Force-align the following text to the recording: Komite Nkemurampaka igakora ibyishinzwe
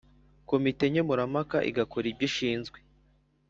Komite 0.49 0.83
Nkemurampaka 0.91 1.57
igakora 1.69 2.05
ibyishinzwe 2.09 2.77